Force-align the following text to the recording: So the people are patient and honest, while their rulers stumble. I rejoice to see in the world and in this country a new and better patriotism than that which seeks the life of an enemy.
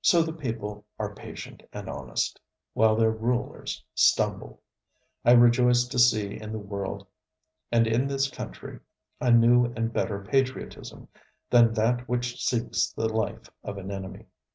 So 0.00 0.22
the 0.22 0.32
people 0.32 0.86
are 0.98 1.14
patient 1.14 1.62
and 1.70 1.86
honest, 1.86 2.40
while 2.72 2.96
their 2.96 3.10
rulers 3.10 3.84
stumble. 3.94 4.62
I 5.22 5.32
rejoice 5.32 5.84
to 5.88 5.98
see 5.98 6.40
in 6.40 6.50
the 6.52 6.58
world 6.58 7.06
and 7.70 7.86
in 7.86 8.06
this 8.06 8.30
country 8.30 8.80
a 9.20 9.30
new 9.30 9.66
and 9.66 9.92
better 9.92 10.24
patriotism 10.24 11.08
than 11.50 11.74
that 11.74 12.08
which 12.08 12.42
seeks 12.42 12.90
the 12.90 13.10
life 13.10 13.50
of 13.62 13.76
an 13.76 13.90
enemy. 13.90 14.24